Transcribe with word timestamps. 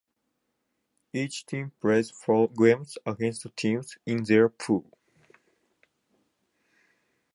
Each 1.13 1.45
team 1.45 1.73
plays 1.79 2.09
four 2.09 2.49
games 2.49 2.97
against 3.05 3.45
teams 3.55 3.99
in 4.03 4.23
their 4.23 4.49
pool. 4.49 4.89